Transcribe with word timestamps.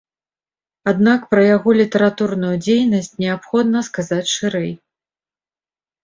Аднак 0.91 1.25
пра 1.33 1.41
яго 1.55 1.69
літаратурную 1.81 2.53
дзейнасць 2.67 3.09
неабходна 3.25 3.79
сказаць 3.89 4.31
шырэй. 4.37 4.71